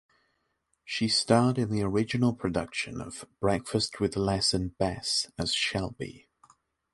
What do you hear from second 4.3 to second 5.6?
and Bess" as